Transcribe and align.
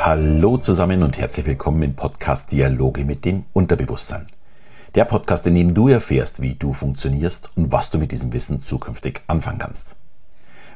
Hallo 0.00 0.58
zusammen 0.58 1.02
und 1.02 1.18
herzlich 1.18 1.44
willkommen 1.44 1.82
im 1.82 1.94
Podcast 1.96 2.52
Dialoge 2.52 3.04
mit 3.04 3.24
dem 3.24 3.46
Unterbewusstsein. 3.52 4.28
Der 4.94 5.04
Podcast, 5.04 5.44
in 5.48 5.56
dem 5.56 5.74
du 5.74 5.88
erfährst, 5.88 6.40
wie 6.40 6.54
du 6.54 6.72
funktionierst 6.72 7.50
und 7.56 7.72
was 7.72 7.90
du 7.90 7.98
mit 7.98 8.12
diesem 8.12 8.32
Wissen 8.32 8.62
zukünftig 8.62 9.22
anfangen 9.26 9.58
kannst. 9.58 9.96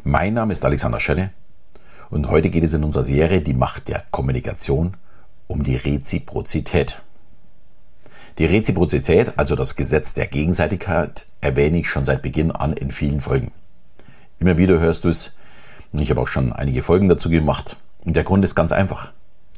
Mein 0.02 0.34
Name 0.34 0.50
ist 0.50 0.64
Alexander 0.64 0.98
Schelle 0.98 1.30
und 2.10 2.30
heute 2.30 2.50
geht 2.50 2.64
es 2.64 2.74
in 2.74 2.82
unserer 2.82 3.04
Serie 3.04 3.42
Die 3.42 3.54
Macht 3.54 3.86
der 3.86 4.02
Kommunikation 4.10 4.96
um 5.46 5.62
die 5.62 5.76
Reziprozität. 5.76 7.00
Die 8.38 8.46
Reziprozität, 8.46 9.38
also 9.38 9.54
das 9.54 9.76
Gesetz 9.76 10.14
der 10.14 10.26
Gegenseitigkeit, 10.26 11.26
erwähne 11.40 11.78
ich 11.78 11.88
schon 11.88 12.04
seit 12.04 12.22
Beginn 12.22 12.50
an 12.50 12.72
in 12.72 12.90
vielen 12.90 13.20
Folgen. 13.20 13.52
Immer 14.40 14.58
wieder 14.58 14.80
hörst 14.80 15.04
du 15.04 15.10
es 15.10 15.36
ich 15.92 16.10
habe 16.10 16.20
auch 16.20 16.28
schon 16.28 16.52
einige 16.52 16.82
Folgen 16.82 17.08
dazu 17.08 17.28
gemacht. 17.28 17.76
Und 18.04 18.14
der 18.16 18.24
Grund 18.24 18.44
ist 18.44 18.54
ganz 18.54 18.72
einfach. 18.72 19.12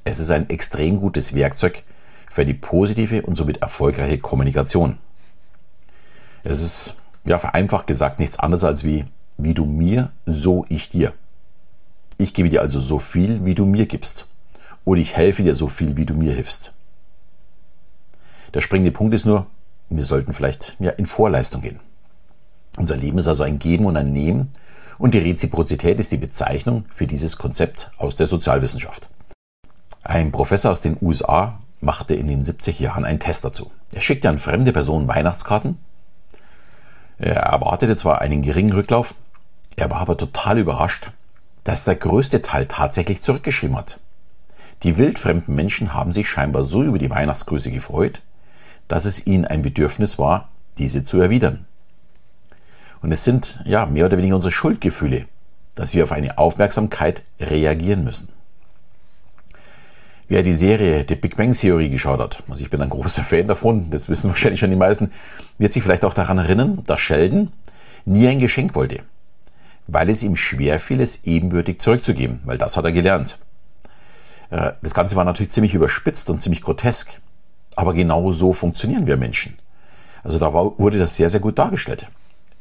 Es 0.05 0.21
ist 0.21 0.31
ein 0.31 0.51
extrem 0.51 0.99
gutes 0.99 1.35
Werkzeug 1.35 1.83
für 2.31 2.45
die 2.45 2.55
positive 2.55 3.23
und 3.23 3.37
somit 3.37 3.63
erfolgreiche 3.63 4.19
Kommunikation. 4.19 4.99
Es 6.43 6.61
ist, 6.61 6.97
ja, 7.25 7.39
vereinfacht 7.39 7.87
gesagt 7.87 8.19
nichts 8.19 8.39
anderes 8.39 8.65
als 8.65 8.85
wie, 8.85 9.07
wie 9.39 9.55
du 9.55 9.65
mir, 9.65 10.11
so 10.27 10.67
ich 10.69 10.91
dir. 10.91 11.15
Ich 12.19 12.35
gebe 12.35 12.49
dir 12.49 12.61
also 12.61 12.79
so 12.79 12.99
viel, 12.99 13.45
wie 13.45 13.55
du 13.55 13.65
mir 13.65 13.87
gibst. 13.87 14.29
Oder 14.85 15.01
ich 15.01 15.17
helfe 15.17 15.43
dir 15.43 15.55
so 15.55 15.69
viel, 15.69 15.97
wie 15.97 16.05
du 16.05 16.15
mir 16.15 16.33
hilfst. 16.35 16.75
Der 18.53 18.61
springende 18.61 18.93
Punkt 18.93 19.15
ist 19.15 19.25
nur, 19.25 19.47
wir 19.89 20.05
sollten 20.05 20.33
vielleicht 20.33 20.77
ja, 20.79 20.91
in 20.91 21.07
Vorleistung 21.07 21.63
gehen. 21.63 21.81
Unser 22.77 22.97
Leben 22.97 23.19
ist 23.19 23.29
also 23.29 23.43
ein 23.43 23.59
Geben 23.59 23.87
und 23.87 23.97
ein 23.97 24.13
Nehmen 24.13 24.51
und 24.99 25.15
die 25.15 25.19
Reziprozität 25.19 25.99
ist 26.01 26.13
die 26.13 26.17
Bezeichnung 26.17 26.85
für 26.89 27.07
dieses 27.07 27.37
Konzept 27.37 27.91
aus 27.99 28.17
der 28.17 28.27
Sozialwissenschaft. 28.27 29.11
Ein 30.03 30.33
Professor 30.33 30.71
aus 30.71 30.81
den 30.81 30.97
USA 31.01 31.59
machte 31.81 32.15
in 32.15 32.29
den 32.29 32.45
70 32.45 32.79
Jahren 32.79 33.05
einen 33.05 33.21
Test 33.21 33.45
dazu. 33.45 33.71
Er 33.93 34.01
schickte 34.01 34.29
an 34.29 34.39
fremde 34.39 34.73
Personen 34.73 35.09
Weihnachtskarten. 35.09 35.79
Er 37.19 37.37
erwartete 37.37 37.97
zwar 37.97 38.21
einen 38.21 38.43
geringen 38.43 38.73
Rücklauf, 38.73 39.15
er 39.77 39.91
war 39.91 39.99
aber 40.01 40.17
total 40.17 40.59
überrascht, 40.59 41.11
dass 41.65 41.85
der 41.85 41.97
größte 41.97 42.43
Teil 42.43 42.67
tatsächlich 42.67 43.23
zurückgeschrieben 43.23 43.77
hat. 43.77 44.01
Die 44.83 44.99
wildfremden 44.99 45.55
Menschen 45.55 45.95
haben 45.95 46.13
sich 46.13 46.29
scheinbar 46.29 46.65
so 46.65 46.83
über 46.83 46.99
die 46.99 47.11
Weihnachtsgrüße 47.11 47.71
gefreut, 47.71 48.21
dass 48.89 49.05
es 49.05 49.27
ihnen 49.27 49.45
ein 49.45 49.63
Bedürfnis 49.63 50.19
war, 50.19 50.51
diese 50.79 51.05
zu 51.05 51.21
erwidern. 51.21 51.67
Und 53.05 53.13
es 53.13 53.23
sind 53.23 53.61
ja 53.67 53.85
mehr 53.85 54.07
oder 54.07 54.17
weniger 54.17 54.37
unsere 54.37 54.51
Schuldgefühle, 54.51 55.27
dass 55.75 55.93
wir 55.93 56.05
auf 56.05 56.13
eine 56.13 56.39
Aufmerksamkeit 56.39 57.23
reagieren 57.39 58.03
müssen. 58.03 58.31
Wer 60.27 60.43
die 60.43 60.55
Serie 60.55 61.05
The 61.07 61.15
Big 61.15 61.37
Bang 61.37 61.53
Theory 61.53 61.91
geschaut 61.91 62.19
hat, 62.19 62.43
also 62.49 62.65
ich 62.65 62.71
bin 62.71 62.81
ein 62.81 62.89
großer 62.89 63.23
Fan 63.23 63.47
davon, 63.47 63.91
das 63.91 64.09
wissen 64.09 64.31
wahrscheinlich 64.31 64.59
schon 64.59 64.71
die 64.71 64.77
meisten, 64.77 65.13
wird 65.59 65.75
sich 65.75 65.83
vielleicht 65.83 66.03
auch 66.07 66.15
daran 66.15 66.39
erinnern, 66.39 66.83
dass 66.87 66.99
Sheldon 66.99 67.53
nie 68.07 68.27
ein 68.27 68.39
Geschenk 68.39 68.75
wollte, 68.75 69.01
weil 69.87 70.09
es 70.09 70.23
ihm 70.23 70.35
schwer 70.35 70.81
fiel, 70.81 71.03
es 71.03 71.25
ebenbürtig 71.25 71.83
zurückzugeben, 71.83 72.41
weil 72.47 72.57
das 72.57 72.79
hat 72.79 72.87
er 72.87 72.93
gelernt. 72.93 73.37
Äh, 74.49 74.73
das 74.81 74.95
Ganze 74.95 75.15
war 75.15 75.27
natürlich 75.27 75.53
ziemlich 75.53 75.75
überspitzt 75.75 76.31
und 76.31 76.41
ziemlich 76.41 76.63
grotesk, 76.63 77.21
aber 77.77 77.93
genau 77.93 78.33
so 78.33 78.55
funktionieren 78.55 79.07
wir 79.07 79.19
Menschen. 79.19 79.59
Also 80.23 80.39
da 80.39 80.55
wurde 80.55 80.97
das 80.97 81.19
sehr, 81.19 81.29
sehr 81.29 81.41
gut 81.41 81.59
dargestellt. 81.59 82.07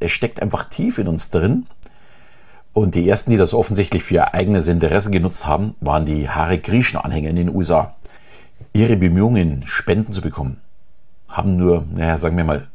Es 0.04 0.12
steckt 0.12 0.42
einfach 0.42 0.64
tief 0.68 0.98
in 0.98 1.08
uns 1.08 1.30
drin, 1.30 1.66
und 2.74 2.96
die 2.96 3.08
ersten, 3.08 3.30
die 3.30 3.36
das 3.36 3.54
offensichtlich 3.54 4.02
für 4.02 4.14
ihr 4.14 4.34
eigenes 4.34 4.66
Interesse 4.66 5.10
genutzt 5.10 5.46
haben, 5.46 5.76
waren 5.80 6.04
die 6.06 6.28
Hare 6.28 6.58
Krishna-Anhänger 6.58 7.30
in 7.30 7.36
den 7.36 7.54
USA. 7.54 7.94
Ihre 8.72 8.96
Bemühungen, 8.96 9.62
Spenden 9.64 10.12
zu 10.12 10.20
bekommen, 10.20 10.60
haben 11.28 11.56
nur, 11.56 11.86
naja, 11.94 12.18
sagen 12.18 12.36
wir 12.36 12.44
mal, 12.44 12.68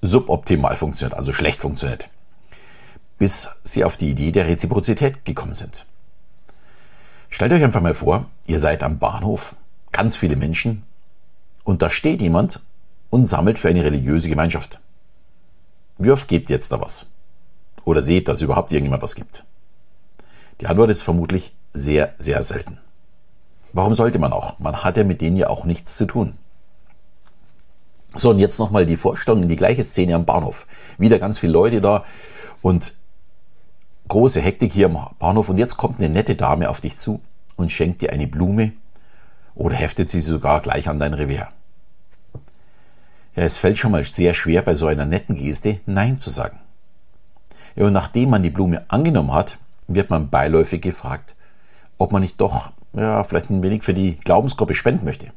suboptimal 0.00 0.76
funktioniert, 0.76 1.18
also 1.18 1.32
schlecht 1.32 1.60
funktioniert. 1.60 2.08
Bis 3.18 3.50
sie 3.64 3.84
auf 3.84 3.96
die 3.96 4.10
Idee 4.10 4.30
der 4.30 4.46
Reziprozität 4.46 5.24
gekommen 5.24 5.54
sind. 5.54 5.84
Stellt 7.28 7.52
euch 7.52 7.64
einfach 7.64 7.82
mal 7.82 7.94
vor, 7.94 8.26
ihr 8.46 8.60
seid 8.60 8.84
am 8.84 9.00
Bahnhof, 9.00 9.56
ganz 9.90 10.16
viele 10.16 10.36
Menschen, 10.36 10.84
und 11.64 11.82
da 11.82 11.90
steht 11.90 12.22
jemand 12.22 12.60
und 13.10 13.26
sammelt 13.26 13.58
für 13.58 13.68
eine 13.68 13.84
religiöse 13.84 14.28
Gemeinschaft. 14.28 14.80
Wie 15.98 16.10
oft 16.10 16.30
ihr 16.32 16.40
jetzt 16.40 16.72
da 16.72 16.80
was? 16.80 17.10
oder 17.88 18.02
seht, 18.02 18.28
dass 18.28 18.42
überhaupt 18.42 18.70
irgendjemand 18.70 19.02
was 19.02 19.14
gibt? 19.14 19.44
Die 20.60 20.66
Antwort 20.66 20.90
ist 20.90 21.02
vermutlich 21.02 21.54
sehr, 21.72 22.14
sehr 22.18 22.42
selten. 22.42 22.78
Warum 23.72 23.94
sollte 23.94 24.18
man 24.18 24.32
auch? 24.32 24.58
Man 24.58 24.84
hat 24.84 24.98
ja 24.98 25.04
mit 25.04 25.22
denen 25.22 25.36
ja 25.36 25.48
auch 25.48 25.64
nichts 25.64 25.96
zu 25.96 26.06
tun. 26.06 26.34
So, 28.14 28.30
und 28.30 28.38
jetzt 28.38 28.58
nochmal 28.58 28.84
die 28.84 28.96
Vorstellung 28.96 29.42
in 29.42 29.48
die 29.48 29.56
gleiche 29.56 29.82
Szene 29.82 30.14
am 30.14 30.26
Bahnhof. 30.26 30.66
Wieder 30.98 31.18
ganz 31.18 31.38
viele 31.38 31.52
Leute 31.52 31.80
da 31.80 32.04
und 32.60 32.94
große 34.08 34.40
Hektik 34.40 34.72
hier 34.72 34.86
am 34.86 35.14
Bahnhof. 35.18 35.48
Und 35.48 35.58
jetzt 35.58 35.76
kommt 35.76 35.98
eine 35.98 36.08
nette 36.08 36.36
Dame 36.36 36.68
auf 36.68 36.80
dich 36.82 36.98
zu 36.98 37.20
und 37.56 37.72
schenkt 37.72 38.02
dir 38.02 38.12
eine 38.12 38.26
Blume 38.26 38.72
oder 39.54 39.76
heftet 39.76 40.10
sie 40.10 40.20
sogar 40.20 40.60
gleich 40.60 40.88
an 40.88 40.98
dein 40.98 41.14
Revier. 41.14 41.48
Es 43.40 43.56
fällt 43.56 43.78
schon 43.78 43.92
mal 43.92 44.02
sehr 44.02 44.34
schwer, 44.34 44.62
bei 44.62 44.74
so 44.74 44.88
einer 44.88 45.06
netten 45.06 45.36
Geste 45.36 45.78
Nein 45.86 46.18
zu 46.18 46.28
sagen. 46.28 46.58
Und 47.76 47.92
nachdem 47.92 48.30
man 48.30 48.42
die 48.42 48.50
Blume 48.50 48.84
angenommen 48.88 49.32
hat, 49.32 49.58
wird 49.86 50.10
man 50.10 50.28
beiläufig 50.28 50.82
gefragt, 50.82 51.36
ob 51.98 52.10
man 52.10 52.22
nicht 52.22 52.40
doch 52.40 52.72
ja, 52.94 53.22
vielleicht 53.22 53.50
ein 53.50 53.62
wenig 53.62 53.84
für 53.84 53.94
die 53.94 54.16
Glaubensgruppe 54.16 54.74
spenden 54.74 55.04
möchte. 55.04 55.28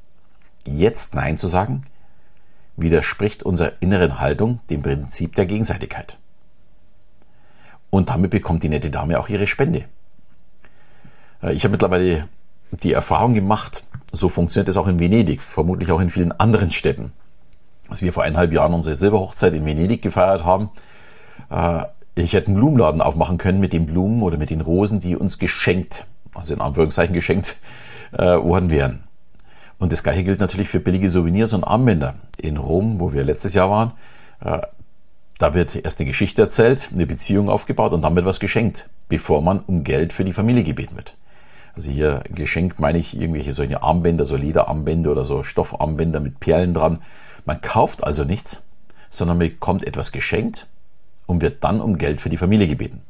Jetzt 0.66 1.14
Nein 1.14 1.38
zu 1.38 1.48
sagen, 1.48 1.84
widerspricht 2.76 3.44
unserer 3.44 3.74
inneren 3.82 4.20
Haltung 4.20 4.62
dem 4.72 4.82
Prinzip 4.82 5.36
der 5.36 5.46
Gegenseitigkeit. 5.46 6.18
Und 7.92 8.10
damit 8.10 8.32
bekommt 8.32 8.64
die 8.64 8.70
nette 8.70 8.90
Dame 8.90 9.20
auch 9.20 9.30
ihre 9.30 9.46
Spende. 9.46 9.86
Äh, 11.44 11.54
ich 11.54 11.64
habe 11.66 11.74
mittlerweile 11.74 12.28
die 12.72 12.94
Erfahrung 12.94 13.36
gemacht, 13.36 13.84
so 14.12 14.28
funktioniert 14.28 14.70
es 14.70 14.78
auch 14.78 14.88
in 14.88 15.00
Venedig, 15.00 15.44
vermutlich 15.44 15.92
auch 15.92 16.00
in 16.00 16.10
vielen 16.10 16.32
anderen 16.32 16.72
Städten. 16.72 17.14
Als 17.92 18.02
wir 18.02 18.14
vor 18.14 18.24
eineinhalb 18.24 18.54
Jahren 18.54 18.74
unsere 18.74 18.96
Silberhochzeit 18.96 19.54
in 19.54 19.66
Venedig 19.66 20.02
gefeiert 20.02 20.46
haben, 20.46 20.70
äh, 21.50 21.84
ich 22.16 22.32
hätte 22.32 22.48
einen 22.48 22.56
Blumenladen 22.56 23.02
aufmachen 23.02 23.38
können 23.38 23.60
mit 23.60 23.74
den 23.74 23.86
Blumen 23.86 24.24
oder 24.24 24.38
mit 24.38 24.50
den 24.50 24.62
Rosen, 24.62 25.02
die 25.02 25.18
uns 25.18 25.40
geschenkt, 25.40 26.08
also 26.34 26.54
in 26.54 26.62
Anführungszeichen 26.62 27.14
geschenkt 27.14 27.58
äh, 28.14 28.24
worden 28.24 28.70
wären. 28.70 29.04
Und 29.78 29.92
das 29.92 30.04
gleiche 30.04 30.24
gilt 30.24 30.40
natürlich 30.40 30.70
für 30.70 30.80
billige 30.80 31.10
Souvenirs 31.10 31.52
und 31.52 31.66
Armbänder. 31.66 32.16
In 32.38 32.56
Rom, 32.56 33.02
wo 33.02 33.12
wir 33.12 33.26
letztes 33.26 33.54
Jahr 33.56 33.70
waren, 33.70 33.92
äh, 34.40 34.62
da 35.38 35.54
wird 35.54 35.76
erst 35.76 36.00
eine 36.00 36.08
Geschichte 36.08 36.42
erzählt, 36.42 36.92
eine 36.94 37.06
Beziehung 37.06 37.50
aufgebaut 37.50 37.92
und 37.92 38.04
dann 38.04 38.16
wird 38.16 38.26
was 38.26 38.40
geschenkt, 38.40 38.90
bevor 39.10 39.42
man 39.42 39.60
um 39.60 39.84
Geld 39.84 40.14
für 40.14 40.24
die 40.24 40.32
Familie 40.32 40.64
gebeten 40.64 40.96
wird. 40.96 41.18
Also 41.76 41.92
hier 41.92 42.24
geschenkt 42.30 42.80
meine 42.80 43.00
ich 43.00 43.20
irgendwelche 43.20 43.52
solche 43.52 43.84
Armbänder, 43.84 44.24
so 44.24 44.38
Lederarmbänder 44.38 45.12
oder 45.12 45.26
so 45.26 45.44
Stoffarmbänder 45.44 46.22
mit 46.22 46.40
Perlen 46.40 46.74
dran. 46.74 47.02
Man 47.46 47.62
kauft 47.62 48.04
also 48.04 48.24
nichts, 48.24 48.64
sondern 49.10 49.40
bekommt 49.40 49.86
etwas 49.86 50.12
geschenkt 50.12 50.68
und 51.26 51.42
wird 51.42 51.64
dann 51.64 51.82
um 51.82 51.98
Geld 51.98 52.22
für 52.22 52.30
die 52.30 52.38
Familie 52.38 52.68
gebeten. 52.68 53.02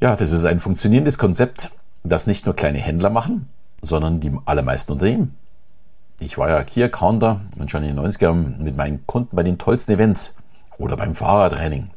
Ja, 0.00 0.16
das 0.16 0.32
ist 0.32 0.44
ein 0.44 0.60
funktionierendes 0.60 1.18
Konzept, 1.18 1.70
das 2.02 2.26
nicht 2.26 2.46
nur 2.46 2.54
kleine 2.54 2.78
Händler 2.78 3.10
machen, 3.10 3.48
sondern 3.82 4.20
die 4.20 4.32
allermeisten 4.44 4.92
Unternehmen. 4.92 5.36
Ich 6.20 6.38
war 6.38 6.48
ja 6.48 6.62
Key 6.62 6.82
Accounter 6.82 7.40
und 7.58 7.70
schon 7.70 7.82
in 7.82 7.88
den 7.88 7.96
90 7.96 8.22
ern 8.22 8.56
mit 8.58 8.76
meinen 8.76 9.06
Kunden 9.06 9.34
bei 9.34 9.42
den 9.42 9.58
tollsten 9.58 9.92
Events 9.92 10.36
oder 10.78 10.96
beim 10.96 11.14
Fahrradtraining, 11.14 11.90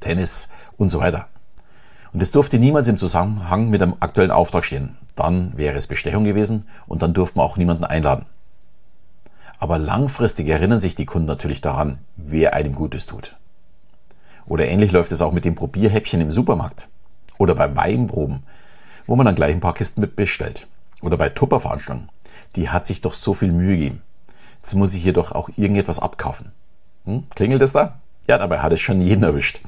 Tennis 0.00 0.50
und 0.76 0.88
so 0.88 1.00
weiter. 1.00 1.28
Und 2.12 2.22
es 2.22 2.30
durfte 2.30 2.58
niemals 2.58 2.88
im 2.88 2.98
Zusammenhang 2.98 3.68
mit 3.70 3.82
einem 3.82 3.94
aktuellen 4.00 4.30
Auftrag 4.30 4.64
stehen. 4.64 4.96
Dann 5.14 5.56
wäre 5.56 5.76
es 5.76 5.86
Bestechung 5.86 6.24
gewesen 6.24 6.66
und 6.86 7.02
dann 7.02 7.12
durfte 7.12 7.36
man 7.36 7.46
auch 7.46 7.56
niemanden 7.56 7.84
einladen. 7.84 8.26
Aber 9.58 9.78
langfristig 9.78 10.48
erinnern 10.48 10.80
sich 10.80 10.94
die 10.94 11.06
Kunden 11.06 11.26
natürlich 11.26 11.60
daran, 11.60 11.98
wer 12.16 12.54
einem 12.54 12.74
Gutes 12.74 13.06
tut. 13.06 13.36
Oder 14.46 14.66
ähnlich 14.66 14.92
läuft 14.92 15.12
es 15.12 15.20
auch 15.20 15.32
mit 15.32 15.44
dem 15.44 15.54
Probierhäppchen 15.54 16.20
im 16.20 16.30
Supermarkt. 16.30 16.88
Oder 17.38 17.54
bei 17.54 17.74
Weinproben, 17.74 18.44
wo 19.06 19.16
man 19.16 19.26
dann 19.26 19.34
gleich 19.34 19.52
ein 19.52 19.60
paar 19.60 19.74
Kisten 19.74 20.00
mit 20.00 20.16
bestellt. 20.16 20.68
Oder 21.02 21.16
bei 21.16 21.28
Tupperveranstaltungen. 21.28 22.08
Die 22.56 22.70
hat 22.70 22.86
sich 22.86 23.00
doch 23.00 23.14
so 23.14 23.34
viel 23.34 23.52
Mühe 23.52 23.76
gegeben. 23.76 24.02
Jetzt 24.62 24.74
muss 24.74 24.94
ich 24.94 25.02
hier 25.02 25.12
doch 25.12 25.32
auch 25.32 25.50
irgendetwas 25.56 25.98
abkaufen. 25.98 26.52
Hm? 27.04 27.24
Klingelt 27.34 27.62
es 27.62 27.72
da? 27.72 28.00
Ja, 28.26 28.38
dabei 28.38 28.60
hat 28.60 28.72
es 28.72 28.80
schon 28.80 29.00
jeden 29.00 29.22
erwischt. 29.22 29.60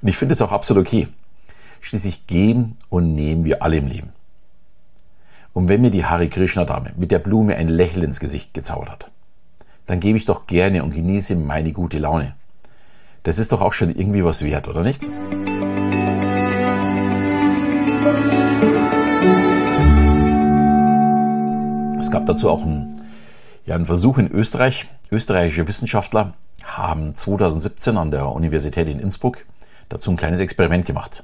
Und 0.00 0.08
ich 0.08 0.16
finde 0.16 0.34
es 0.34 0.42
auch 0.42 0.52
absolut 0.52 0.86
okay. 0.86 1.08
Schließlich 1.80 2.26
geben 2.26 2.76
und 2.88 3.14
nehmen 3.14 3.44
wir 3.44 3.62
alle 3.62 3.76
im 3.76 3.86
Leben. 3.86 4.12
Und 5.52 5.68
wenn 5.68 5.80
mir 5.80 5.90
die 5.90 6.04
Hari 6.04 6.28
Krishna 6.28 6.64
Dame 6.64 6.92
mit 6.96 7.10
der 7.10 7.18
Blume 7.18 7.56
ein 7.56 7.68
Lächeln 7.68 8.04
ins 8.04 8.20
Gesicht 8.20 8.54
gezaubert 8.54 8.90
hat, 8.90 9.10
dann 9.88 9.98
gebe 9.98 10.16
ich 10.16 10.24
doch 10.24 10.46
gerne 10.46 10.84
und 10.84 10.94
genieße 10.94 11.34
meine 11.34 11.72
gute 11.72 11.98
Laune. 11.98 12.34
Das 13.24 13.40
ist 13.40 13.50
doch 13.50 13.60
auch 13.60 13.72
schon 13.72 13.94
irgendwie 13.94 14.24
was 14.24 14.44
wert, 14.44 14.68
oder 14.68 14.84
nicht? 14.84 15.04
gab 22.18 22.26
dazu 22.26 22.50
auch 22.50 22.62
einen, 22.62 23.00
ja, 23.64 23.76
einen 23.76 23.86
Versuch 23.86 24.18
in 24.18 24.28
Österreich. 24.28 24.86
Österreichische 25.12 25.68
Wissenschaftler 25.68 26.34
haben 26.64 27.14
2017 27.14 27.96
an 27.96 28.10
der 28.10 28.32
Universität 28.32 28.88
in 28.88 28.98
Innsbruck 28.98 29.44
dazu 29.88 30.10
ein 30.10 30.16
kleines 30.16 30.40
Experiment 30.40 30.84
gemacht. 30.84 31.22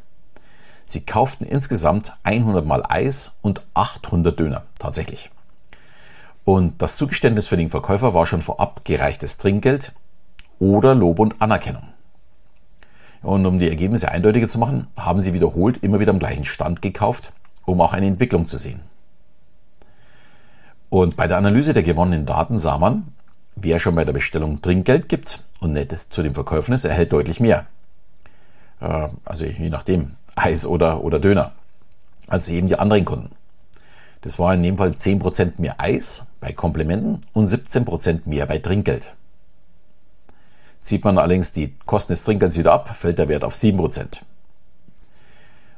Sie 0.87 1.05
kauften 1.05 1.47
insgesamt 1.47 2.13
100 2.23 2.65
Mal 2.65 2.85
Eis 2.89 3.39
und 3.43 3.63
800 3.75 4.39
Döner, 4.39 4.63
tatsächlich. 4.79 5.31
Und 6.45 6.83
das 6.83 6.97
Zugeständnis 6.97 7.49
für 7.49 7.57
den 7.57 7.71
Verkäufer 7.71 8.15
war 8.15 8.27
schon 8.27 8.43
vorab 8.43 8.85
gereichtes 8.85 9.39
Trinkgeld 9.39 9.93
oder 10.59 10.95
Lob 10.95 11.19
und 11.19 11.41
Anerkennung. 11.41 11.89
Und 13.23 13.47
um 13.47 13.59
die 13.59 13.69
Ergebnisse 13.69 14.11
eindeutiger 14.11 14.49
zu 14.49 14.59
machen, 14.59 14.87
haben 14.99 15.23
sie 15.23 15.33
wiederholt 15.33 15.79
immer 15.79 16.01
wieder 16.01 16.13
am 16.13 16.19
gleichen 16.19 16.45
Stand 16.45 16.83
gekauft, 16.83 17.33
um 17.65 17.81
auch 17.81 17.95
eine 17.95 18.07
Entwicklung 18.07 18.47
zu 18.47 18.59
sehen. 18.59 18.81
Und 20.91 21.17
bei 21.17 21.27
der 21.27 21.39
Analyse 21.39 21.73
der 21.73 21.83
gewonnenen 21.83 22.27
Daten 22.27 22.59
sah 22.59 22.77
man, 22.77 23.09
wer 23.57 23.81
schon 23.81 23.95
bei 23.95 24.05
der 24.05 24.13
Bestellung 24.13 24.61
Trinkgeld 24.61 25.09
gibt 25.09 25.43
und 25.61 25.73
nicht 25.73 25.91
zu 26.13 26.23
den 26.23 26.35
Verkäufen 26.35 26.75
ist, 26.75 26.85
erhält 26.85 27.13
deutlich 27.13 27.41
mehr. 27.41 27.67
Äh, 28.81 29.09
also 29.25 29.47
je 29.47 29.71
nachdem, 29.71 30.17
Eis 30.37 30.67
oder, 30.67 31.03
oder 31.03 31.19
Döner, 31.19 31.53
als 32.29 32.49
eben 32.51 32.69
die 32.69 32.79
anderen 32.79 33.05
Kunden. 33.05 33.31
Das 34.25 34.39
war 34.39 34.55
in 34.55 34.63
dem 34.63 34.79
Fall 34.79 34.93
10% 34.93 35.55
mehr 35.59 35.79
Eis 35.79 36.29
bei 36.41 36.53
Komplimenten 36.53 37.27
und 37.35 37.47
17% 37.47 38.23
mehr 38.25 38.47
bei 38.47 38.59
Trinkgeld. 38.59 39.15
Zieht 40.81 41.05
man 41.05 41.19
allerdings 41.19 41.53
die 41.53 41.75
Kosten 41.85 42.15
des 42.15 42.25
Trinkgelds 42.25 42.57
wieder 42.57 42.73
ab, 42.73 42.89
fällt 42.97 43.19
der 43.19 43.29
Wert 43.29 43.45
auf 43.45 43.55
7%. 43.55 44.23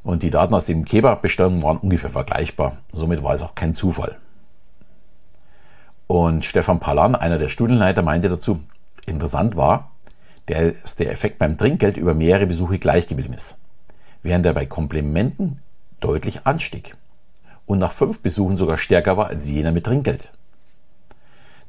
Und 0.04 0.22
die 0.22 0.30
Daten 0.30 0.54
aus 0.54 0.64
dem 0.64 0.84
Kebab-Bestellung 0.84 1.62
waren 1.64 1.78
ungefähr 1.78 2.10
vergleichbar. 2.10 2.76
Somit 2.92 3.24
war 3.24 3.34
es 3.34 3.42
auch 3.42 3.56
kein 3.56 3.74
Zufall. 3.74 4.16
Und 6.06 6.44
Stefan 6.44 6.78
Palan, 6.78 7.16
einer 7.16 7.38
der 7.38 7.48
Studienleiter, 7.48 8.02
meinte 8.02 8.28
dazu, 8.28 8.60
interessant 9.06 9.56
war, 9.56 9.90
dass 10.46 10.94
der 10.94 11.10
Effekt 11.10 11.40
beim 11.40 11.58
Trinkgeld 11.58 11.96
über 11.96 12.14
mehrere 12.14 12.46
Besuche 12.46 12.78
gleich 12.78 13.08
geblieben 13.08 13.34
ist 13.34 13.58
während 14.26 14.44
er 14.44 14.54
bei 14.54 14.66
Komplimenten 14.66 15.60
deutlich 16.00 16.46
anstieg 16.46 16.96
und 17.66 17.78
nach 17.78 17.92
fünf 17.92 18.20
Besuchen 18.20 18.56
sogar 18.56 18.76
stärker 18.76 19.16
war 19.16 19.26
als 19.26 19.48
jener 19.48 19.72
mit 19.72 19.84
Trinkgeld. 19.84 20.32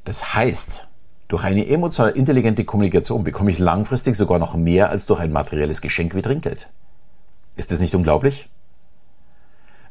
Das 0.06 0.36
heißt, 0.36 0.88
durch 1.28 1.44
eine 1.44 1.68
emotional 1.68 2.12
intelligente 2.12 2.64
Kommunikation 2.64 3.24
bekomme 3.24 3.52
ich 3.52 3.60
langfristig 3.60 4.16
sogar 4.16 4.40
noch 4.40 4.56
mehr 4.56 4.90
als 4.90 5.06
durch 5.06 5.20
ein 5.20 5.32
materielles 5.32 5.82
Geschenk 5.82 6.16
wie 6.16 6.22
Trinkgeld. 6.22 6.70
Ist 7.58 7.72
das 7.72 7.82
nicht 7.82 7.96
unglaublich? 7.96 8.50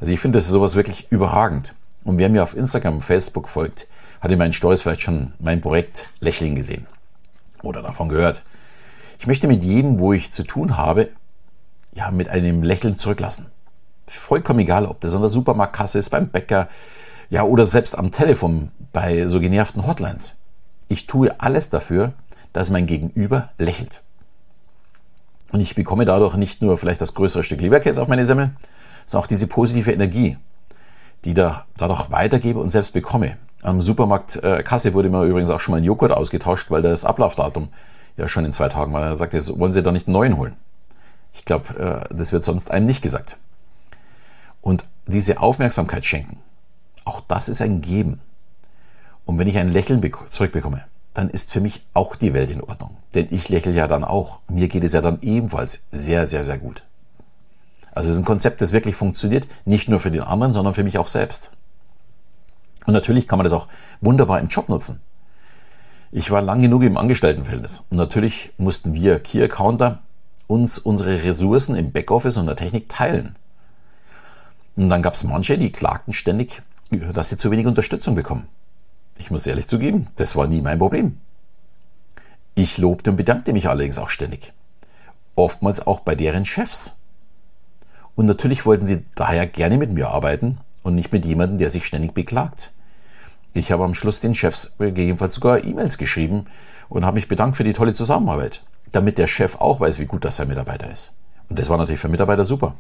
Also 0.01 0.13
ich 0.13 0.21
finde 0.21 0.39
das 0.39 0.47
ist 0.47 0.53
sowas 0.53 0.77
wirklich 0.77 1.11
überragend. 1.11 1.75
Und 2.05 2.19
wer 2.19 2.29
mir 2.29 2.43
auf 2.43 2.57
Instagram 2.57 2.95
und 2.95 3.03
Facebook 3.03 3.49
folgt, 3.49 3.89
hat 4.21 4.31
in 4.31 4.39
meinen 4.39 4.53
Stories 4.53 4.83
vielleicht 4.83 5.03
schon 5.03 5.33
mein 5.39 5.61
Projekt 5.61 6.09
Lächeln 6.21 6.55
gesehen 6.55 6.87
oder 7.63 7.83
davon 7.83 8.09
gehört. 8.09 8.43
Ich 9.19 9.27
möchte 9.27 9.49
mit 9.49 9.65
jedem, 9.65 9.99
wo 9.99 10.13
ich 10.13 10.33
zu 10.33 10.45
tun 10.45 10.77
habe, 10.77 11.09
ja, 11.93 12.11
mit 12.11 12.29
einem 12.29 12.63
Lächeln 12.63 12.97
zurücklassen. 12.99 13.47
Vollkommen 14.09 14.61
egal, 14.61 14.87
ob 14.87 15.01
das 15.01 15.15
an 15.15 15.21
der 15.21 15.29
Supermarktkasse 15.29 15.99
ist, 15.99 16.11
beim 16.11 16.29
Bäcker, 16.29 16.69
ja, 17.29 17.43
oder 17.43 17.65
selbst 17.65 17.99
am 17.99 18.11
Telefon 18.11 18.71
bei 18.93 19.27
so 19.27 19.41
genervten 19.41 19.87
Hotlines. 19.87 20.41
Ich 20.89 21.07
tue 21.07 21.41
alles 21.41 21.71
dafür, 21.71 22.13
dass 22.53 22.71
mein 22.71 22.87
Gegenüber 22.87 23.51
lächelt. 23.59 24.03
Und 25.53 25.61
ich 25.61 25.75
bekomme 25.75 26.05
dadurch 26.05 26.37
nicht 26.37 26.63
nur 26.63 26.77
vielleicht 26.77 27.01
das 27.01 27.15
größere 27.15 27.43
Stück 27.43 27.61
Leberkäse 27.61 28.01
auf 28.01 28.09
meine 28.09 28.27
Semmel, 28.27 28.53
sondern 29.05 29.25
auch 29.25 29.29
diese 29.29 29.47
positive 29.47 29.93
Energie, 29.93 30.39
die 31.25 31.35
da 31.35 31.67
dadurch 31.77 32.11
weitergebe 32.11 32.61
und 32.61 32.71
selbst 32.71 32.93
bekomme. 32.93 33.37
Am 33.63 33.81
Supermarktkasse 33.81 34.95
wurde 34.95 35.09
mir 35.09 35.25
übrigens 35.25 35.51
auch 35.51 35.61
schon 35.61 35.73
mal 35.73 35.79
ein 35.79 35.85
Joghurt 35.85 36.13
ausgetauscht, 36.13 36.71
weil 36.71 36.83
das 36.83 37.05
Ablaufdatum 37.05 37.69
ja 38.17 38.29
schon 38.29 38.45
in 38.45 38.53
zwei 38.53 38.69
Tagen 38.69 38.93
war. 38.93 39.03
Er 39.03 39.17
sagte, 39.17 39.41
wollen 39.59 39.73
Sie 39.73 39.83
da 39.83 39.93
nicht 39.93 40.07
einen 40.07 40.15
neuen 40.15 40.37
holen? 40.37 40.57
Ich 41.33 41.45
glaube, 41.45 42.07
äh, 42.11 42.15
das 42.15 42.33
wird 42.33 42.45
sonst 42.45 42.71
einem 42.71 42.87
nicht 42.87 43.03
gesagt. 43.03 43.39
Und 44.67 44.85
diese 45.07 45.39
Aufmerksamkeit 45.39 46.05
schenken, 46.05 46.41
auch 47.05 47.21
das 47.21 47.49
ist 47.49 47.63
ein 47.63 47.83
Geben. 47.83 48.19
Und 49.25 49.39
wenn 49.39 49.47
ich 49.47 49.59
ein 49.59 49.71
Lächeln 49.71 50.03
zurückbekomme, 50.31 50.83
dann 51.15 51.31
ist 51.31 51.53
für 51.53 51.61
mich 51.61 51.87
auch 51.95 52.17
die 52.17 52.35
Welt 52.35 52.51
in 52.51 52.61
Ordnung. 52.61 52.97
Denn 53.15 53.29
ich 53.31 53.49
lächle 53.49 53.71
ja 53.71 53.87
dann 53.87 54.03
auch. 54.03 54.41
Mir 54.49 54.67
geht 54.67 54.83
es 54.83 54.93
ja 54.93 55.03
dann 55.03 55.23
ebenfalls 55.23 55.85
sehr, 55.93 56.27
sehr, 56.27 56.45
sehr 56.45 56.59
gut. 56.59 56.83
Also 57.93 58.09
es 58.09 58.17
ist 58.17 58.23
ein 58.23 58.27
Konzept, 58.27 58.61
das 58.61 58.73
wirklich 58.73 58.97
funktioniert, 58.97 59.47
nicht 59.65 59.89
nur 59.89 60.01
für 60.01 60.11
den 60.11 60.23
anderen, 60.23 60.53
sondern 60.53 60.75
für 60.75 60.83
mich 60.83 60.99
auch 60.99 61.07
selbst. 61.07 61.53
Und 62.87 62.93
natürlich 62.93 63.29
kann 63.29 63.39
man 63.39 63.45
das 63.45 63.53
auch 63.53 63.69
wunderbar 64.01 64.41
im 64.41 64.49
Job 64.49 64.69
nutzen. 64.69 65.01
Ich 66.11 66.33
war 66.33 66.43
lang 66.43 66.59
genug 66.59 66.83
im 66.83 66.97
Angestelltenverhältnis 66.97 67.85
und 67.91 67.99
natürlich 67.99 68.51
mussten 68.59 68.95
wir 68.95 69.21
Key 69.21 69.45
Accounter 69.45 70.03
uns 70.49 70.81
unsere 70.81 71.23
Ressourcen 71.23 71.77
im 71.77 71.93
Backoffice 71.93 72.37
und 72.37 72.47
der 72.47 72.57
Technik 72.57 72.89
teilen. 72.89 73.37
Und 74.77 74.89
dann 74.89 75.03
gab 75.03 75.15
es 75.15 75.25
manche, 75.25 75.59
die 75.59 75.73
klagten 75.73 76.13
ständig, 76.13 76.63
dass 76.91 77.31
sie 77.31 77.39
zu 77.39 77.51
wenig 77.51 77.67
Unterstützung 77.67 78.15
bekommen. 78.15 78.47
Ich 79.19 79.31
muss 79.31 79.47
ehrlich 79.47 79.69
zugeben, 79.69 80.09
das 80.17 80.37
war 80.37 80.47
nie 80.47 80.61
mein 80.61 80.79
Problem. 80.79 81.19
Ich 82.55 82.79
lobte 82.79 83.11
und 83.11 83.17
bedankte 83.17 83.53
mich 83.53 83.69
allerdings 83.69 83.99
auch 83.99 84.11
ständig. 84.11 84.53
Oftmals 85.35 85.87
auch 85.87 86.01
bei 86.01 86.15
deren 86.15 86.45
Chefs. 86.45 87.01
Und 88.15 88.27
natürlich 88.27 88.65
wollten 88.67 88.87
sie 88.87 89.05
daher 89.15 89.47
gerne 89.47 89.79
mit 89.79 89.91
mir 89.91 90.11
arbeiten 90.11 90.59
und 90.83 90.95
nicht 90.95 91.13
mit 91.13 91.27
jemandem, 91.27 91.59
der 91.59 91.71
sich 91.71 91.87
ständig 91.87 92.15
beklagt. 92.15 92.73
Ich 93.53 93.73
habe 93.73 93.85
am 93.85 93.95
Schluss 93.95 94.21
den 94.21 94.35
Chefs 94.35 94.77
gegebenenfalls 94.79 95.35
sogar 95.35 95.65
E-Mails 95.65 95.99
geschrieben 95.99 96.47
und 96.89 97.05
habe 97.05 97.17
mich 97.17 97.29
bedankt 97.29 97.57
für 97.57 97.65
die 97.65 97.73
tolle 97.73 97.95
Zusammenarbeit 97.95 98.63
damit 98.97 99.19
der 99.19 99.27
Chef 99.27 99.57
auch 99.61 99.81
weiß, 99.81 99.99
wie 99.99 100.07
gut 100.07 100.25
das 100.25 100.37
sein 100.37 100.49
Mitarbeiter 100.49 100.91
ist. 100.91 101.13
Und 101.49 101.59
das 101.59 101.69
war 101.69 101.77
natürlich 101.77 102.01
für 102.01 102.09
Mitarbeiter 102.09 102.45
super. 102.45 102.75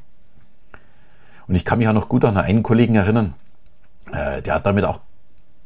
Und 1.48 1.54
ich 1.54 1.64
kann 1.64 1.78
mich 1.78 1.88
auch 1.88 1.93
noch 1.93 2.08
gut 2.08 2.25
an 2.25 2.37
einen 2.37 2.62
Kollegen 2.62 2.94
erinnern, 2.94 3.34
äh, 4.12 4.43
der 4.43 4.54
hat 4.54 4.66
damit 4.66 4.84
auch 4.84 5.00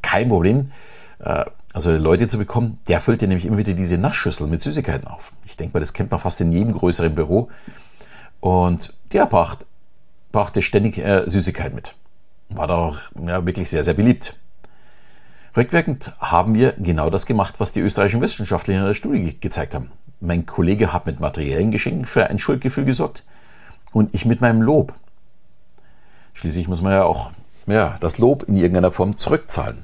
kein 0.03 0.29
Problem, 0.29 0.73
äh, 1.21 1.45
also 1.73 1.97
Leute 1.97 2.29
zu 2.29 2.39
bekommen. 2.39 2.79
Der 2.89 3.01
füllte 3.01 3.27
nämlich 3.27 3.47
immer 3.47 3.59
wieder 3.59 3.75
diese 3.75 3.99
Naschschüssel 3.99 4.47
mit 4.47 4.63
Süßigkeiten 4.63 5.07
auf. 5.07 5.33
Ich 5.45 5.57
denke 5.57 5.75
mal, 5.75 5.81
das 5.81 5.93
kennt 5.93 6.11
man 6.11 6.21
fast 6.21 6.41
in 6.41 6.53
jedem 6.53 6.73
größeren 6.73 7.15
Büro. 7.15 7.49
Und 8.41 8.95
der 9.13 9.27
bracht, 9.27 9.67
brachte 10.33 10.63
ständig 10.63 10.99
äh, 10.99 11.25
Süßigkeiten 11.27 11.75
mit. 11.75 11.95
War 12.49 12.67
da 12.67 12.77
auch 12.77 12.99
ja, 13.27 13.45
wirklich 13.47 13.71
sehr, 13.71 13.85
sehr 13.85 13.95
beliebt. 13.95 14.39
Rückwirkend 15.57 16.13
haben 16.21 16.55
wir 16.55 16.75
genau 16.79 17.11
das 17.11 17.27
gemacht, 17.27 17.57
was 17.59 17.73
die 17.73 17.81
österreichischen 17.81 18.21
Wissenschaftler 18.21 18.75
in 18.75 18.85
der 18.85 18.95
Studie 18.95 19.39
gezeigt 19.41 19.75
haben. 19.75 19.91
Mein 20.21 20.47
Kollege 20.47 20.93
hat 20.93 21.07
mit 21.07 21.19
materiellen 21.19 21.71
Geschenken 21.71 22.07
für 22.07 22.27
ein 22.27 22.39
Schuldgefühl 22.39 22.85
gesorgt 22.85 23.25
und 23.93 24.15
ich 24.15 24.25
mit 24.25 24.41
meinem 24.41 24.63
Lob. 24.63 24.95
Schließlich 26.35 26.69
muss 26.69 26.83
man 26.83 26.93
ja 26.93 27.05
auch 27.05 27.33
ja, 27.67 27.97
das 28.01 28.19
Lob 28.19 28.45
in 28.45 28.57
irgendeiner 28.57 28.91
Form 28.91 29.17
zurückzahlen. 29.17 29.79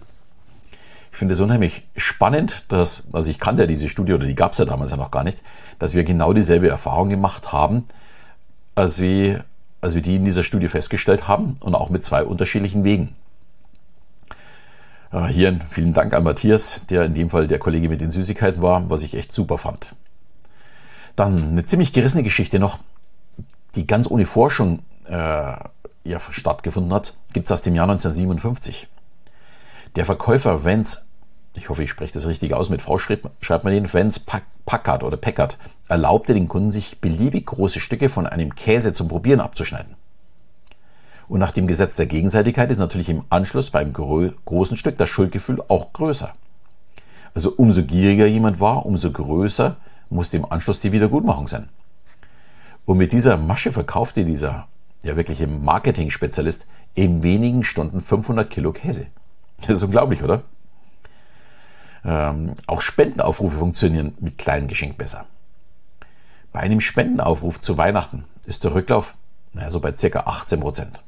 Ich 1.13 1.19
finde 1.19 1.35
es 1.35 1.41
unheimlich 1.41 1.87
spannend, 1.97 2.65
dass, 2.69 3.09
also 3.13 3.31
ich 3.31 3.41
kannte 3.41 3.63
ja 3.63 3.67
diese 3.67 3.89
Studie 3.89 4.13
oder 4.13 4.27
die 4.27 4.35
gab 4.35 4.53
es 4.53 4.59
ja 4.59 4.65
damals 4.67 4.91
ja 4.91 4.97
noch 4.97 5.11
gar 5.11 5.25
nicht, 5.25 5.43
dass 5.79 5.95
wir 5.95 6.05
genau 6.05 6.33
dieselbe 6.33 6.69
Erfahrung 6.69 7.09
gemacht 7.09 7.53
haben, 7.53 7.85
als 8.75 9.01
wir, 9.01 9.45
als 9.81 9.95
wir 9.95 10.03
die 10.03 10.17
in 10.17 10.25
dieser 10.25 10.43
Studie 10.43 10.69
festgestellt 10.69 11.27
haben 11.27 11.57
und 11.61 11.75
auch 11.75 11.89
mit 11.89 12.05
zwei 12.05 12.23
unterschiedlichen 12.25 12.85
Wegen. 12.85 13.15
Hier 15.31 15.59
vielen 15.71 15.95
Dank 15.95 16.13
an 16.13 16.25
Matthias, 16.25 16.85
der 16.87 17.05
in 17.05 17.15
dem 17.15 17.31
Fall 17.31 17.47
der 17.47 17.59
Kollege 17.59 17.89
mit 17.89 18.03
den 18.03 18.11
Süßigkeiten 18.11 18.61
war, 18.61 18.91
was 18.91 19.03
ich 19.03 19.15
echt 19.15 19.33
super 19.33 19.57
fand. 19.57 19.95
Dann 21.15 21.53
eine 21.53 21.65
ziemlich 21.65 21.95
gerissene 21.95 22.25
Geschichte 22.25 22.59
noch, 22.59 22.79
die 23.75 23.87
ganz 23.87 24.11
ohne 24.11 24.27
Forschung 24.27 24.81
äh, 25.07 25.55
ja, 26.07 26.19
stattgefunden 26.21 26.93
hat, 26.93 27.15
gibt 27.33 27.47
es 27.47 27.53
aus 27.53 27.63
dem 27.63 27.75
Jahr 27.75 27.89
1957. 27.89 28.89
Der 29.97 30.05
Verkäufer 30.05 30.65
Vance, 30.65 31.07
ich 31.55 31.69
hoffe, 31.69 31.83
ich 31.83 31.91
spreche 31.91 32.13
das 32.13 32.27
richtig 32.27 32.55
aus, 32.55 32.71
mit 32.71 32.83
V 32.83 32.99
schreibt 32.99 33.65
man 33.65 33.73
den, 33.73 33.93
Vance 33.93 34.21
Packard 34.67 35.03
oder 35.03 35.17
Packard, 35.17 35.59
erlaubte 35.89 36.35
den 36.35 36.49
Kunden, 36.49 36.73
sich 36.73 37.01
beliebig 37.01 37.47
große 37.47 37.81
Stücke 37.81 38.09
von 38.09 38.27
einem 38.27 38.55
Käse 38.55 38.93
zum 38.93 39.09
Probieren 39.09 39.41
abzuschneiden. 39.41 39.95
Und 41.29 41.41
nach 41.41 41.53
dem 41.53 41.67
Gesetz 41.67 41.97
der 41.97 42.07
Gegenseitigkeit 42.07 42.71
ist 42.71 42.79
natürlich 42.79 43.09
im 43.09 43.25
Anschluss 43.31 43.71
beim 43.71 43.93
großen 43.93 44.77
Stück 44.77 44.97
das 44.99 45.09
Schuldgefühl 45.09 45.63
auch 45.67 45.93
größer. 45.93 46.35
Also 47.35 47.53
umso 47.57 47.83
gieriger 47.83 48.27
jemand 48.27 48.61
war, 48.61 48.87
umso 48.87 49.11
größer 49.11 49.77
musste 50.09 50.37
im 50.37 50.51
Anschluss 50.51 50.81
die 50.81 50.93
Wiedergutmachung 50.93 51.47
sein. 51.47 51.69
Und 52.85 52.99
mit 52.99 53.13
dieser 53.13 53.37
Masche 53.37 53.73
verkaufte 53.73 54.25
dieser 54.25 54.69
ja 55.07 55.17
wirkliche 55.17 55.47
Marketing-Spezialist 55.47 56.67
in 56.95 57.23
wenigen 57.23 57.63
Stunden 57.63 58.01
500 58.01 58.49
Kilo 58.51 58.73
Käse. 58.73 59.07
Das 59.61 59.79
ist 59.79 59.83
unglaublich, 59.83 60.23
oder? 60.23 60.43
Ähm, 62.05 62.55
auch 62.67 62.83
Spendenaufrufe 62.83 63.57
funktionieren 63.57 64.15
mit 64.21 64.39
kleinen 64.39 64.69
Geschenk 64.69 64.99
besser. 64.99 65.27
Bei 66.53 66.61
einem 66.61 66.81
Spendenaufruf 66.81 67.61
zu 67.61 67.77
Weihnachten 67.79 68.25
ist 68.47 68.65
der 68.65 68.75
Rücklauf 68.75 69.15
naja, 69.57 69.71
so 69.71 69.81
bei 69.81 69.93
ca. 69.93 70.21
18 70.21 70.61
Prozent. 70.61 71.03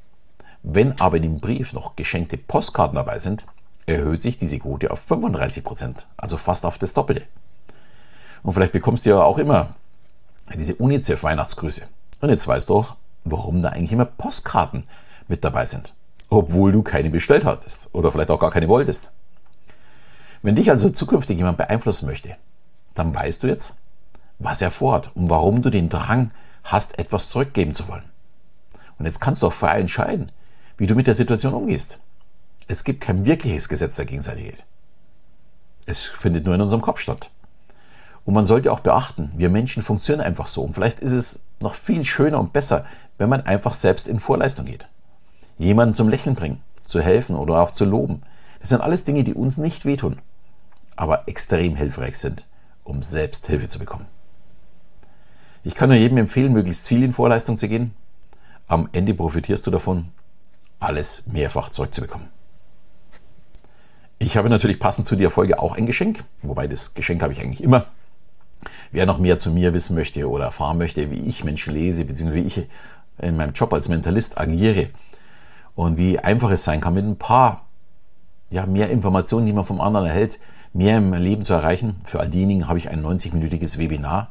Wenn 0.63 0.99
aber 1.01 1.19
in 1.19 1.23
dem 1.23 1.41
Brief 1.41 1.75
noch 1.75 1.97
geschenkte 1.97 2.39
Postkarten 2.39 2.97
dabei 2.97 3.19
sind, 3.19 3.45
erhöht 3.87 4.23
sich 4.23 4.39
diese 4.39 4.59
Quote 4.59 4.91
auf 4.91 5.01
35 5.01 5.63
Prozent, 5.63 6.07
also 6.17 6.37
fast 6.37 6.65
auf 6.65 6.79
das 6.79 6.95
Doppelte. 6.95 7.25
Und 8.43 8.55
vielleicht 8.55 8.73
bekommst 8.73 9.05
du 9.05 9.11
ja 9.11 9.23
auch 9.23 9.39
immer 9.39 9.75
diese 10.55 10.75
UNICEF-Weihnachtsgrüße. 10.77 11.89
Und 12.21 12.31
jetzt 12.31 12.49
weißt 12.49 12.71
du 12.71 12.77
auch, 12.77 12.97
warum 13.25 13.63
da 13.63 13.71
eigentlich 13.71 13.93
immer 13.93 14.05
Postkarten 14.05 14.85
mit 15.29 15.45
dabei 15.45 15.65
sind, 15.65 15.95
obwohl 16.29 16.73
du 16.73 16.83
keine 16.83 17.11
bestellt 17.11 17.45
hattest 17.45 17.91
oder 17.93 18.13
vielleicht 18.13 18.31
auch 18.31 18.41
gar 18.41 18.51
keine 18.51 18.69
wolltest. 18.69 19.13
Wenn 20.43 20.55
dich 20.55 20.71
also 20.71 20.91
zukünftig 20.91 21.37
jemand 21.37 21.59
beeinflussen 21.59 22.07
möchte, 22.07 22.37
dann 22.95 23.15
weißt 23.15 23.43
du 23.43 23.49
jetzt, 23.49 23.79
was 24.39 24.63
er 24.63 24.71
vorhat 24.71 25.15
und 25.15 25.31
warum 25.31 25.63
du 25.63 25.71
den 25.71 25.89
Drang 25.89 26.31
hast, 26.65 26.99
etwas 26.99 27.29
zurückgeben 27.29 27.75
zu 27.75 27.89
wollen. 27.89 28.05
Und 28.99 29.07
jetzt 29.07 29.21
kannst 29.21 29.43
du 29.43 29.47
auch 29.47 29.53
frei 29.53 29.81
entscheiden, 29.81 30.33
wie 30.77 30.87
du 30.87 30.95
mit 30.95 31.07
der 31.07 31.15
Situation 31.15 31.55
umgehst. 31.55 31.99
Es 32.67 32.85
gibt 32.85 33.01
kein 33.01 33.25
wirkliches 33.25 33.69
Gesetz 33.69 33.97
der 33.97 34.07
Gegenseitigkeit. 34.07 34.65
Es 35.87 36.05
findet 36.05 36.45
nur 36.45 36.55
in 36.55 36.61
unserem 36.61 36.83
Kopf 36.83 37.01
statt. 37.01 37.31
Und 38.25 38.35
man 38.35 38.45
sollte 38.45 38.71
auch 38.71 38.81
beachten, 38.81 39.33
wir 39.37 39.49
Menschen 39.49 39.83
funktionieren 39.83 40.27
einfach 40.27 40.49
so. 40.49 40.63
Und 40.63 40.75
vielleicht 40.75 41.01
ist 41.01 41.13
es 41.13 41.47
noch 41.61 41.75
viel 41.75 42.05
schöner 42.05 42.39
und 42.39 42.53
besser, 42.53 42.85
wenn 43.19 43.29
man 43.29 43.43
einfach 43.43 43.75
selbst 43.75 44.09
in 44.09 44.21
Vorleistung 44.21 44.67
geht. 44.67 44.89
Jemanden 45.59 45.95
zum 45.95 46.09
Lächeln 46.09 46.37
bringen, 46.37 46.63
zu 46.87 47.01
helfen 47.03 47.37
oder 47.37 47.61
auch 47.61 47.73
zu 47.73 47.85
loben. 47.85 48.23
Das 48.61 48.71
sind 48.71 48.81
alles 48.81 49.05
Dinge, 49.05 49.25
die 49.25 49.35
uns 49.35 49.59
nicht 49.59 49.85
wehtun, 49.85 50.21
aber 50.97 51.29
extrem 51.29 51.77
hilfreich 51.77 52.17
sind, 52.17 52.47
um 52.85 53.03
selbst 53.03 53.47
Hilfe 53.47 53.69
zu 53.69 53.79
bekommen. 53.79 54.07
Ich 55.65 55.75
kann 55.75 55.91
nur 55.91 55.99
jedem 55.99 56.19
empfehlen, 56.19 56.53
möglichst 56.53 56.87
viel 56.87 57.03
in 57.03 57.13
Vorleistung 57.13 57.59
zu 57.59 57.69
gehen. 57.69 57.95
Am 58.69 58.89
Ende 58.93 59.15
profitierst 59.15 59.67
du 59.67 59.71
davon, 59.71 60.09
alles 60.81 61.27
mehrfach 61.27 61.71
zurückzubekommen. 61.71 62.29
Ich 64.21 64.37
habe 64.37 64.49
natürlich 64.49 64.81
passend 64.81 65.07
zu 65.07 65.17
der 65.17 65.31
Folge 65.31 65.61
auch 65.61 65.77
ein 65.77 65.87
Geschenk, 65.87 66.25
wobei 66.43 66.67
das 66.67 66.95
Geschenk 66.95 67.23
habe 67.23 67.33
ich 67.33 67.41
eigentlich 67.41 67.63
immer. 67.63 67.87
Wer 68.91 69.07
noch 69.07 69.19
mehr 69.19 69.39
zu 69.39 69.51
mir 69.53 69.75
wissen 69.75 69.95
möchte 69.95 70.29
oder 70.29 70.47
erfahren 70.47 70.79
möchte, 70.79 71.11
wie 71.11 71.21
ich 71.21 71.45
Menschen 71.45 71.75
lese, 71.75 72.05
beziehungsweise 72.05 72.43
wie 72.43 72.47
ich 72.47 72.67
in 73.21 73.37
meinem 73.37 73.53
Job 73.53 73.73
als 73.73 73.89
Mentalist 73.89 74.39
agiere 74.39 74.91
und 75.75 75.97
wie 75.97 76.19
einfach 76.19 76.51
es 76.51 76.65
sein 76.65 76.81
kann, 76.81 76.95
mit 76.95 77.05
ein 77.05 77.17
paar 77.17 77.67
ja, 78.51 78.67
mehr 78.67 78.91
Informationen, 78.91 79.47
die 79.47 79.53
man 79.53 79.65
vom 79.65 79.81
anderen 79.81 80.07
erhält, 80.07 80.39
mehr 80.73 80.99
im 80.99 81.13
Leben 81.13 81.45
zu 81.45 81.55
erreichen. 81.55 82.01
Für 82.05 82.21
all 82.21 82.29
diejenigen 82.29 82.69
habe 82.69 82.79
ich 82.79 82.89
ein 82.89 83.05
90-minütiges 83.05 83.79
Webinar. 83.79 84.31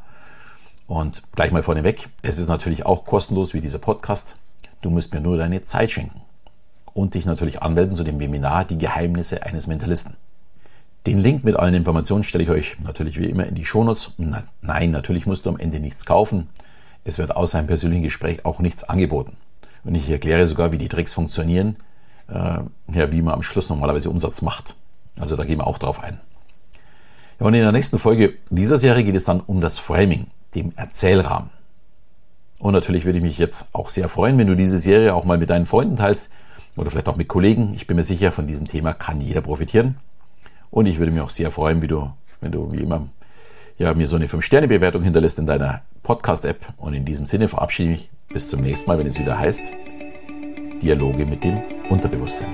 Und 0.87 1.21
gleich 1.35 1.51
mal 1.51 1.63
vorneweg, 1.63 2.09
es 2.21 2.37
ist 2.37 2.47
natürlich 2.47 2.85
auch 2.85 3.05
kostenlos 3.05 3.53
wie 3.53 3.61
dieser 3.61 3.79
Podcast. 3.79 4.37
Du 4.81 4.89
musst 4.89 5.13
mir 5.13 5.21
nur 5.21 5.37
deine 5.37 5.63
Zeit 5.63 5.91
schenken 5.91 6.21
und 6.93 7.13
dich 7.13 7.25
natürlich 7.25 7.61
anmelden 7.61 7.95
zu 7.95 8.03
dem 8.03 8.19
Webinar 8.19 8.65
Die 8.65 8.77
Geheimnisse 8.77 9.43
eines 9.43 9.67
Mentalisten. 9.67 10.15
Den 11.05 11.19
Link 11.19 11.43
mit 11.43 11.55
allen 11.55 11.73
Informationen 11.73 12.23
stelle 12.23 12.43
ich 12.43 12.49
euch 12.49 12.77
natürlich 12.83 13.17
wie 13.19 13.29
immer 13.29 13.45
in 13.45 13.55
die 13.55 13.65
Shownotes. 13.65 14.15
Nein, 14.61 14.91
natürlich 14.91 15.25
musst 15.25 15.45
du 15.45 15.49
am 15.49 15.59
Ende 15.59 15.79
nichts 15.79 16.05
kaufen. 16.05 16.49
Es 17.07 17.17
wird 17.17 17.37
außer 17.37 17.57
einem 17.57 17.67
persönlichen 17.67 18.03
Gespräch 18.03 18.43
auch 18.43 18.59
nichts 18.59 18.83
angeboten. 18.83 19.37
Und 19.85 19.95
ich 19.95 20.09
erkläre 20.09 20.45
sogar, 20.45 20.73
wie 20.73 20.77
die 20.77 20.89
Tricks 20.89 21.13
funktionieren, 21.13 21.77
äh, 22.27 22.59
ja, 22.93 23.11
wie 23.13 23.21
man 23.21 23.33
am 23.33 23.43
Schluss 23.43 23.69
normalerweise 23.69 24.09
Umsatz 24.09 24.41
macht. 24.41 24.75
Also 25.17 25.37
da 25.37 25.45
gehen 25.45 25.59
wir 25.59 25.67
auch 25.67 25.77
drauf 25.77 26.03
ein. 26.03 26.19
Ja, 27.39 27.45
und 27.45 27.53
in 27.53 27.61
der 27.61 27.71
nächsten 27.71 27.97
Folge 27.97 28.33
dieser 28.49 28.75
Serie 28.75 29.05
geht 29.05 29.15
es 29.15 29.23
dann 29.23 29.39
um 29.39 29.61
das 29.61 29.79
Framing, 29.79 30.27
dem 30.53 30.73
Erzählrahmen. 30.75 31.49
Und 32.59 32.73
natürlich 32.73 33.05
würde 33.05 33.19
ich 33.19 33.23
mich 33.23 33.37
jetzt 33.37 33.73
auch 33.73 33.87
sehr 33.87 34.09
freuen, 34.09 34.37
wenn 34.37 34.47
du 34.47 34.57
diese 34.57 34.77
Serie 34.77 35.13
auch 35.13 35.23
mal 35.23 35.37
mit 35.37 35.49
deinen 35.49 35.65
Freunden 35.65 35.95
teilst 35.95 36.29
oder 36.75 36.89
vielleicht 36.89 37.07
auch 37.07 37.15
mit 37.15 37.29
Kollegen. 37.29 37.73
Ich 37.73 37.87
bin 37.87 37.95
mir 37.95 38.03
sicher, 38.03 38.33
von 38.33 38.47
diesem 38.47 38.67
Thema 38.67 38.93
kann 38.93 39.21
jeder 39.21 39.39
profitieren. 39.39 39.95
Und 40.71 40.87
ich 40.87 40.99
würde 40.99 41.13
mich 41.13 41.21
auch 41.21 41.29
sehr 41.29 41.51
freuen, 41.51 41.81
wie 41.81 41.87
du, 41.87 42.11
wenn 42.41 42.51
du 42.51 42.69
wie 42.73 42.81
immer 42.81 43.07
ja, 43.77 43.93
mir 43.93 44.07
so 44.07 44.15
eine 44.15 44.25
5-Sterne-Bewertung 44.25 45.03
hinterlässt 45.03 45.39
in 45.39 45.45
deiner 45.45 45.81
Podcast-App. 46.03 46.73
Und 46.77 46.93
in 46.93 47.05
diesem 47.05 47.25
Sinne 47.25 47.47
verabschiede 47.47 47.93
ich 47.93 47.99
mich 47.99 48.09
bis 48.29 48.49
zum 48.49 48.61
nächsten 48.61 48.89
Mal, 48.89 48.97
wenn 48.97 49.07
es 49.07 49.19
wieder 49.19 49.37
heißt 49.37 49.71
Dialoge 50.81 51.25
mit 51.25 51.43
dem 51.43 51.61
Unterbewusstsein. 51.89 52.49